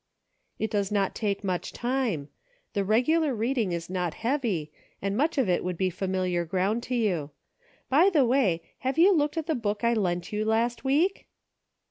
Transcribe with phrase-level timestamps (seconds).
[0.57, 2.29] "It does not take much time;
[2.73, 6.81] the regular read ing is not heavy, and much of it would be familiar ground
[6.89, 7.29] to you.
[7.87, 11.27] By the way, have you looked at the book I lent you last week